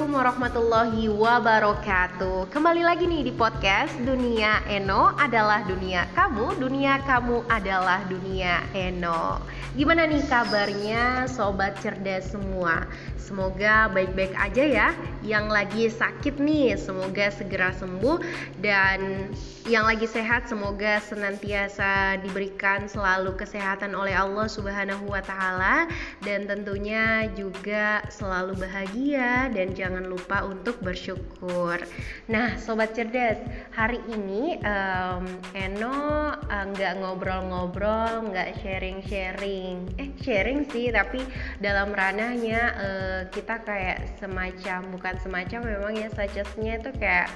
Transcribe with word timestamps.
Assalamualaikum 0.00 0.32
warahmatullahi 0.32 1.04
wabarakatuh. 1.12 2.48
Kembali 2.48 2.88
lagi 2.88 3.04
nih 3.04 3.20
di 3.20 3.36
podcast 3.36 3.92
Dunia 4.00 4.64
Eno 4.64 5.12
adalah 5.12 5.60
dunia 5.68 6.08
kamu 6.16 6.56
Dunia 6.56 7.04
kamu 7.04 7.44
adalah 7.52 8.00
dunia 8.08 8.64
Eno. 8.72 9.44
Gimana 9.76 10.08
nih 10.08 10.24
kabarnya 10.24 11.28
sobat 11.28 11.76
cerdas 11.84 12.32
semua? 12.32 12.88
Semoga 13.20 13.92
baik-baik 13.92 14.32
aja 14.40 14.64
ya. 14.64 14.88
Yang 15.20 15.46
lagi 15.52 15.84
sakit 15.92 16.40
nih 16.40 16.80
Semoga 16.80 17.28
segera 17.28 17.68
sembuh. 17.76 18.24
Dan 18.56 19.28
yang 19.68 19.84
lagi 19.84 20.08
sehat 20.08 20.48
semoga 20.48 20.98
senantiasa 21.04 22.18
diberikan 22.24 22.88
selalu 22.88 23.36
kesehatan 23.38 23.92
oleh 23.94 24.16
Allah 24.16 24.48
Subhanahu 24.48 25.12
wa 25.12 25.22
taala. 25.22 25.86
Dan 26.24 26.48
tentunya 26.50 27.28
juga 27.36 28.02
selalu 28.10 28.58
bahagia 28.58 29.52
dan 29.54 29.70
jangan 29.76 29.89
lupa 29.98 30.46
untuk 30.46 30.78
bersyukur. 30.78 31.82
Nah, 32.30 32.54
sobat 32.62 32.94
cerdas, 32.94 33.42
hari 33.74 33.98
ini 34.06 34.62
um, 34.62 35.26
Eno 35.58 36.30
uh, 36.38 36.64
nggak 36.70 36.94
uh, 36.94 36.98
ngobrol-ngobrol, 37.02 38.30
nggak 38.30 38.62
sharing-sharing. 38.62 39.90
Eh, 39.98 40.14
sharing 40.22 40.70
sih, 40.70 40.94
tapi 40.94 41.26
dalam 41.58 41.90
ranahnya 41.90 42.60
uh, 42.78 43.20
kita 43.34 43.66
kayak 43.66 44.14
semacam 44.22 44.86
bukan 44.94 45.14
semacam 45.18 45.60
memang 45.66 45.92
ya 45.98 46.08
suggestnya 46.14 46.78
itu 46.78 46.90
kayak 46.94 47.26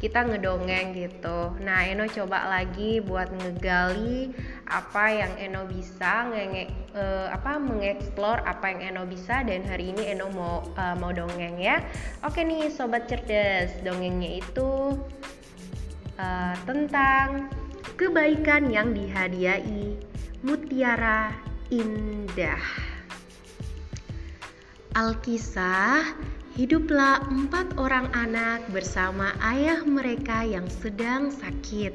kita 0.00 0.24
ngedongeng 0.24 0.96
gitu. 0.96 1.52
Nah, 1.60 1.84
Eno 1.84 2.08
coba 2.08 2.48
lagi 2.48 3.04
buat 3.04 3.28
ngegali 3.34 4.32
apa 4.64 5.04
yang 5.12 5.32
Eno 5.36 5.68
bisa, 5.68 6.24
nge 6.30 6.87
uh, 6.94 7.28
apa 7.32 7.58
mengeksplor 7.58 8.40
apa 8.44 8.72
yang 8.72 8.94
Eno 8.94 9.02
bisa 9.08 9.44
dan 9.44 9.64
hari 9.64 9.92
ini 9.92 10.14
Eno 10.14 10.30
mau 10.32 10.64
uh, 10.76 10.96
mau 10.96 11.10
dongeng 11.12 11.58
ya. 11.58 11.82
Oke 12.24 12.44
nih 12.44 12.70
sobat 12.72 13.10
cerdas, 13.10 13.72
dongengnya 13.84 14.40
itu 14.40 14.96
uh, 16.16 16.54
tentang 16.64 17.50
kebaikan 17.98 18.70
yang 18.70 18.94
dihadiahi 18.94 19.98
mutiara 20.46 21.34
indah. 21.68 22.62
Alkisah 24.96 26.16
Hiduplah 26.58 27.22
empat 27.30 27.78
orang 27.78 28.10
anak 28.10 28.66
bersama 28.74 29.30
ayah 29.46 29.86
mereka 29.86 30.42
yang 30.42 30.66
sedang 30.66 31.30
sakit. 31.30 31.94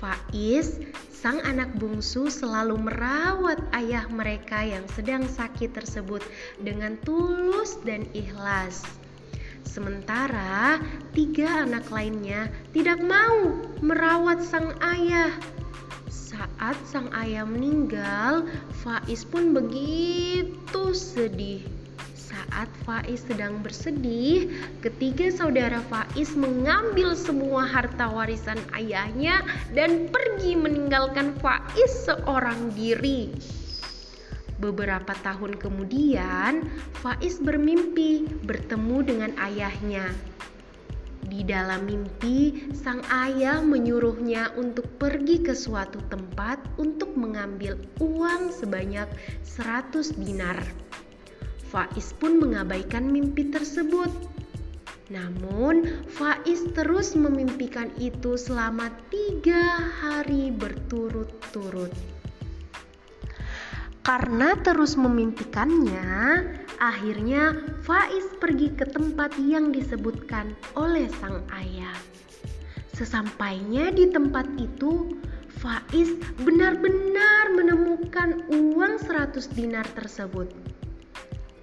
Faiz, 0.00 0.80
sang 1.12 1.44
anak 1.44 1.76
bungsu, 1.76 2.32
selalu 2.32 2.88
merawat 2.88 3.60
ayah 3.76 4.08
mereka 4.08 4.64
yang 4.64 4.88
sedang 4.96 5.28
sakit 5.28 5.76
tersebut 5.76 6.24
dengan 6.56 6.96
tulus 7.04 7.76
dan 7.84 8.08
ikhlas. 8.16 8.80
Sementara 9.68 10.80
tiga 11.12 11.68
anak 11.68 11.92
lainnya 11.92 12.48
tidak 12.72 13.04
mau 13.04 13.60
merawat 13.84 14.40
sang 14.40 14.72
ayah. 14.80 15.36
Saat 16.08 16.80
sang 16.88 17.12
ayah 17.12 17.44
meninggal, 17.44 18.48
Faiz 18.80 19.28
pun 19.28 19.52
begitu 19.52 20.96
sedih. 20.96 21.79
Saat 22.30 22.70
Faiz 22.86 23.26
sedang 23.26 23.58
bersedih, 23.58 24.54
ketiga 24.86 25.34
saudara 25.34 25.82
Faiz 25.90 26.30
mengambil 26.38 27.18
semua 27.18 27.66
harta 27.66 28.06
warisan 28.06 28.62
ayahnya 28.70 29.42
dan 29.74 30.06
pergi 30.14 30.54
meninggalkan 30.54 31.34
Faiz 31.42 31.90
seorang 32.06 32.70
diri. 32.78 33.34
Beberapa 34.62 35.10
tahun 35.26 35.58
kemudian, 35.58 36.70
Faiz 37.02 37.42
bermimpi 37.42 38.30
bertemu 38.46 38.98
dengan 39.02 39.32
ayahnya. 39.42 40.14
Di 41.26 41.42
dalam 41.42 41.82
mimpi, 41.90 42.70
sang 42.70 43.02
ayah 43.10 43.58
menyuruhnya 43.58 44.54
untuk 44.54 44.86
pergi 45.02 45.42
ke 45.42 45.54
suatu 45.54 45.98
tempat 46.06 46.62
untuk 46.78 47.10
mengambil 47.18 47.74
uang 47.98 48.54
sebanyak 48.54 49.10
100 49.42 50.14
dinar. 50.14 50.58
Faiz 51.70 52.10
pun 52.18 52.42
mengabaikan 52.42 53.06
mimpi 53.06 53.46
tersebut. 53.46 54.10
Namun, 55.06 56.02
Faiz 56.10 56.66
terus 56.74 57.14
memimpikan 57.14 57.94
itu 58.02 58.34
selama 58.34 58.90
tiga 59.06 59.78
hari 60.02 60.50
berturut-turut. 60.50 61.94
Karena 64.02 64.58
terus 64.66 64.98
memimpikannya, 64.98 66.42
akhirnya 66.82 67.54
Faiz 67.86 68.26
pergi 68.42 68.74
ke 68.74 68.90
tempat 68.90 69.38
yang 69.38 69.70
disebutkan 69.70 70.58
oleh 70.74 71.06
sang 71.22 71.46
ayah. 71.54 71.94
Sesampainya 72.98 73.94
di 73.94 74.10
tempat 74.10 74.50
itu, 74.58 75.14
Faiz 75.62 76.18
benar-benar 76.42 77.54
menemukan 77.54 78.42
uang 78.50 78.98
100 79.06 79.54
dinar 79.54 79.86
tersebut. 79.94 80.69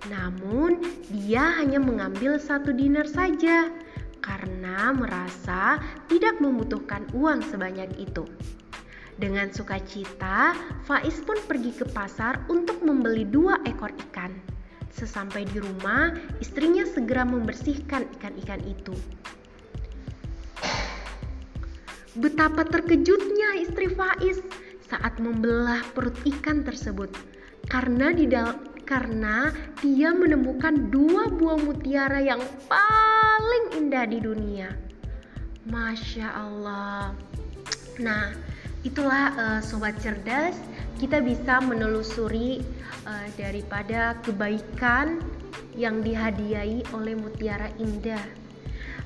Namun, 0.08 0.80
dia 1.12 1.60
hanya 1.60 1.80
mengambil 1.80 2.40
satu 2.40 2.72
dinar 2.72 3.08
saja 3.08 3.72
karena 4.24 4.92
merasa 4.92 5.80
tidak 6.12 6.40
membutuhkan 6.44 7.08
uang 7.16 7.44
sebanyak 7.48 7.88
itu. 7.96 8.28
Dengan 9.18 9.50
sukacita, 9.50 10.54
Faiz 10.86 11.18
pun 11.26 11.42
pergi 11.50 11.74
ke 11.74 11.86
pasar 11.90 12.46
untuk 12.54 12.86
membeli 12.86 13.26
dua 13.26 13.58
ekor 13.66 13.90
ikan. 14.10 14.30
Sesampai 14.94 15.46
di 15.50 15.58
rumah, 15.58 16.14
istrinya 16.38 16.86
segera 16.86 17.26
membersihkan 17.26 18.06
ikan-ikan 18.18 18.62
itu. 18.68 18.94
Betapa 22.18 22.66
terkejutnya 22.66 23.62
istri 23.62 23.94
Faiz 23.94 24.42
saat 24.86 25.18
membelah 25.18 25.82
perut 25.94 26.18
ikan 26.26 26.66
tersebut 26.66 27.14
karena 27.68 28.16
di 28.16 28.26
dalam 28.26 28.67
karena 28.88 29.52
dia 29.84 30.16
menemukan 30.16 30.88
dua 30.88 31.28
buah 31.28 31.60
mutiara 31.60 32.24
yang 32.24 32.40
paling 32.72 33.66
indah 33.76 34.08
di 34.08 34.24
dunia. 34.24 34.72
Masya 35.68 36.32
Allah. 36.32 37.12
Nah, 38.00 38.32
itulah 38.88 39.36
uh, 39.36 39.60
sobat 39.60 40.00
cerdas, 40.00 40.56
kita 41.04 41.20
bisa 41.20 41.60
menelusuri 41.60 42.64
uh, 43.04 43.28
daripada 43.36 44.16
kebaikan 44.24 45.20
yang 45.76 46.00
dihadiahi 46.00 46.88
oleh 46.96 47.14
mutiara 47.20 47.68
indah. 47.78 48.24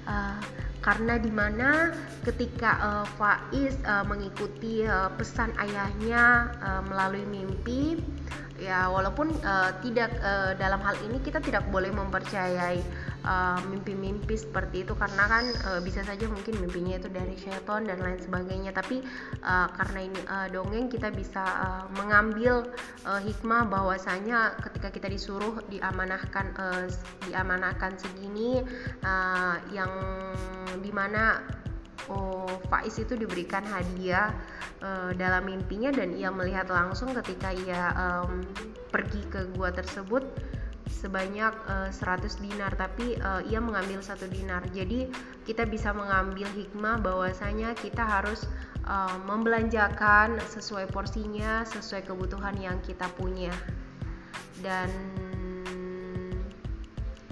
Uh, 0.06 0.38
karena 0.82 1.22
di 1.22 1.30
mana 1.30 1.94
ketika 2.26 2.72
uh, 2.82 3.06
Faiz 3.18 3.78
uh, 3.86 4.06
mengikuti 4.06 4.86
uh, 4.86 5.14
pesan 5.14 5.54
ayahnya 5.62 6.54
uh, 6.62 6.82
melalui 6.86 7.26
mimpi 7.30 8.02
ya 8.62 8.86
walaupun 8.94 9.34
uh, 9.42 9.74
tidak 9.82 10.14
uh, 10.22 10.54
dalam 10.54 10.78
hal 10.86 10.94
ini 11.10 11.18
kita 11.26 11.42
tidak 11.42 11.66
boleh 11.74 11.90
mempercayai 11.90 12.82
mimpi-mimpi 13.70 14.34
uh, 14.34 14.42
seperti 14.42 14.82
itu 14.82 14.94
karena 14.98 15.30
kan 15.30 15.46
uh, 15.70 15.82
bisa 15.82 16.02
saja 16.02 16.26
mungkin 16.26 16.58
mimpinya 16.58 16.98
itu 16.98 17.10
dari 17.10 17.38
syaitan 17.38 17.86
dan 17.86 18.02
lain 18.02 18.18
sebagainya. 18.18 18.74
Tapi 18.74 19.02
uh, 19.46 19.70
karena 19.78 20.00
ini 20.10 20.20
uh, 20.26 20.48
dongeng 20.50 20.90
kita 20.90 21.14
bisa 21.14 21.42
uh, 21.42 21.86
mengambil 22.02 22.66
uh, 23.06 23.22
hikmah 23.22 23.70
bahwasanya 23.70 24.58
ketika 24.66 24.90
kita 24.90 25.08
disuruh 25.10 25.62
diamanahkan 25.70 26.50
uh, 26.58 26.86
diamanahkan 27.30 27.94
segini 28.02 28.66
uh, 29.06 29.58
yang 29.70 29.94
di 30.80 30.92
mana 30.96 31.44
oh, 32.08 32.48
Faiz 32.72 32.96
itu 32.98 33.20
diberikan 33.20 33.62
hadiah 33.68 34.32
uh, 34.80 35.12
dalam 35.14 35.46
mimpinya 35.46 35.92
dan 35.92 36.16
ia 36.16 36.32
melihat 36.32 36.72
langsung 36.72 37.12
ketika 37.20 37.52
ia 37.52 37.92
um, 37.94 38.46
pergi 38.90 39.22
ke 39.28 39.52
gua 39.56 39.70
tersebut 39.76 40.24
sebanyak 40.92 41.56
uh, 41.72 41.88
eh, 41.88 42.30
100 42.30 42.44
dinar 42.44 42.76
tapi 42.76 43.16
uh, 43.24 43.40
ia 43.48 43.64
mengambil 43.64 44.04
satu 44.04 44.28
dinar. 44.28 44.62
Jadi 44.76 45.08
kita 45.48 45.64
bisa 45.66 45.96
mengambil 45.96 46.46
hikmah 46.52 47.00
bahwasanya 47.00 47.74
kita 47.80 48.04
harus 48.04 48.46
uh, 48.86 49.16
membelanjakan 49.26 50.38
sesuai 50.52 50.92
porsinya 50.92 51.64
sesuai 51.66 52.06
kebutuhan 52.06 52.54
yang 52.60 52.78
kita 52.84 53.08
punya. 53.18 53.56
Dan 54.62 54.92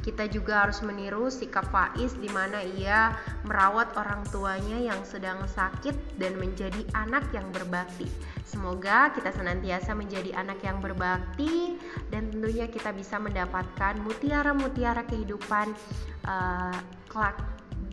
kita 0.09 0.25
juga 0.25 0.65
harus 0.65 0.81
meniru 0.81 1.29
sikap 1.29 1.69
Faiz 1.69 2.17
di 2.17 2.25
mana 2.33 2.65
ia 2.65 3.13
merawat 3.45 3.93
orang 3.93 4.25
tuanya 4.33 4.81
yang 4.81 4.97
sedang 5.05 5.45
sakit 5.45 6.17
dan 6.17 6.33
menjadi 6.41 6.81
anak 6.97 7.29
yang 7.29 7.45
berbakti. 7.53 8.09
Semoga 8.41 9.13
kita 9.13 9.29
senantiasa 9.29 9.93
menjadi 9.93 10.33
anak 10.33 10.65
yang 10.65 10.81
berbakti 10.81 11.77
dan 12.09 12.33
tentunya 12.33 12.65
kita 12.65 12.89
bisa 12.89 13.21
mendapatkan 13.21 14.01
mutiara-mutiara 14.01 15.05
kehidupan 15.05 15.77
uh, 16.25 16.73
kelak 17.05 17.37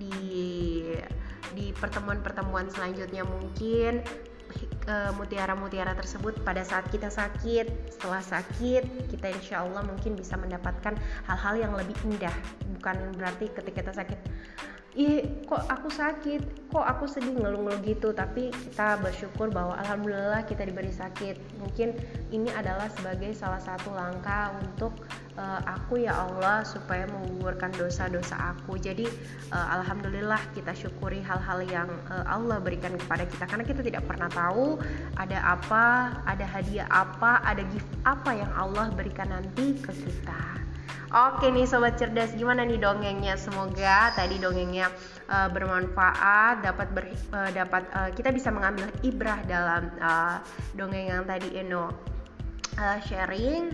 di 0.00 0.88
di 1.52 1.72
pertemuan-pertemuan 1.76 2.72
selanjutnya 2.72 3.28
mungkin 3.28 4.00
mutiara-mutiara 5.18 5.98
tersebut 5.98 6.38
pada 6.46 6.62
saat 6.62 6.86
kita 6.94 7.10
sakit 7.10 7.90
setelah 7.90 8.22
sakit 8.22 9.10
kita 9.10 9.34
insya 9.34 9.66
Allah 9.66 9.82
mungkin 9.82 10.14
bisa 10.14 10.38
mendapatkan 10.38 10.94
hal-hal 11.26 11.54
yang 11.58 11.72
lebih 11.74 11.94
indah. 12.06 12.32
Bukan 12.78 13.18
berarti 13.18 13.50
ketika 13.50 13.82
kita 13.82 13.92
sakit 13.92 14.20
ih 14.96 15.44
kok 15.44 15.60
aku 15.68 15.92
sakit? 15.92 16.72
Kok 16.72 16.82
aku 16.82 17.04
sedih 17.04 17.36
ngeluh-ngeluh 17.36 17.84
gitu? 17.84 18.16
Tapi 18.16 18.48
kita 18.48 18.96
bersyukur 19.04 19.52
bahwa 19.52 19.76
alhamdulillah 19.76 20.48
kita 20.48 20.64
diberi 20.64 20.88
sakit. 20.88 21.60
Mungkin 21.60 21.92
ini 22.32 22.48
adalah 22.56 22.88
sebagai 22.96 23.36
salah 23.36 23.60
satu 23.60 23.92
langkah 23.92 24.56
untuk 24.56 24.96
uh, 25.36 25.60
aku 25.68 26.00
ya 26.00 26.16
Allah 26.16 26.64
supaya 26.64 27.04
menggugurkan 27.12 27.76
dosa-dosa 27.76 28.56
aku. 28.56 28.80
Jadi 28.80 29.04
uh, 29.52 29.68
alhamdulillah 29.80 30.40
kita 30.56 30.72
syukuri 30.72 31.20
hal-hal 31.20 31.60
yang 31.68 31.88
uh, 32.08 32.24
Allah 32.24 32.56
berikan 32.58 32.96
kepada 32.96 33.28
kita. 33.28 33.44
Karena 33.44 33.64
kita 33.68 33.84
tidak 33.84 34.02
pernah 34.08 34.32
tahu 34.32 34.80
ada 35.20 35.38
apa 35.44 36.18
ada 36.24 36.44
hadiah 36.48 36.88
apa 36.88 37.44
ada 37.44 37.60
gift 37.68 37.86
apa 38.08 38.32
yang 38.32 38.50
Allah 38.56 38.88
berikan 38.96 39.28
nanti 39.28 39.76
ke 39.76 39.92
kita 39.92 40.65
Oke 41.06 41.54
nih 41.54 41.70
sobat 41.70 41.94
cerdas, 41.94 42.34
gimana 42.34 42.66
nih 42.66 42.82
dongengnya? 42.82 43.38
Semoga 43.38 44.10
tadi 44.18 44.42
dongengnya 44.42 44.90
uh, 45.30 45.46
bermanfaat, 45.54 46.66
dapat 46.66 46.88
ber, 46.90 47.06
uh, 47.30 47.50
dapat 47.54 47.86
uh, 47.94 48.10
kita 48.10 48.34
bisa 48.34 48.50
mengambil 48.50 48.90
ibrah 49.06 49.38
dalam 49.46 49.86
uh, 50.02 50.42
dongeng 50.74 51.06
yang 51.06 51.22
tadi 51.22 51.62
Eno 51.62 51.94
uh, 52.82 52.98
sharing 53.06 53.70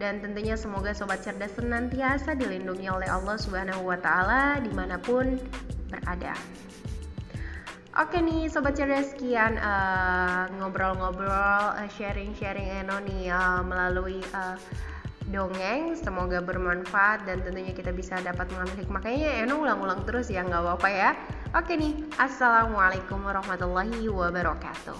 dan 0.00 0.24
tentunya 0.24 0.56
semoga 0.56 0.96
sobat 0.96 1.20
cerdas 1.20 1.52
senantiasa 1.52 2.32
dilindungi 2.32 2.88
oleh 2.88 3.12
Allah 3.12 3.36
Subhanahu 3.36 3.84
wa 3.84 4.00
taala 4.00 4.56
di 4.64 4.72
mana 4.72 4.96
pun 4.96 5.36
berada. 5.92 6.32
Oke 8.00 8.24
nih 8.24 8.48
sobat 8.48 8.80
cerdas 8.80 9.12
sekian 9.12 9.60
ngobrol-ngobrol 10.56 11.76
uh, 11.76 11.88
sharing-sharing 11.92 12.72
Eno 12.80 13.04
nih 13.04 13.28
uh, 13.28 13.60
melalui 13.68 14.24
uh, 14.32 14.56
dongeng 15.30 15.94
semoga 15.94 16.42
bermanfaat 16.42 17.24
dan 17.24 17.40
tentunya 17.46 17.70
kita 17.70 17.94
bisa 17.94 18.18
dapat 18.20 18.50
mengambil 18.50 18.76
hikmah 18.82 19.00
kayaknya 19.02 19.46
Eno 19.46 19.62
ulang-ulang 19.62 20.02
terus 20.04 20.28
ya 20.28 20.42
nggak 20.42 20.62
apa-apa 20.62 20.88
ya. 20.90 21.10
Oke 21.54 21.74
nih 21.74 21.94
assalamualaikum 22.18 23.22
warahmatullahi 23.22 24.06
wabarakatuh 24.10 24.98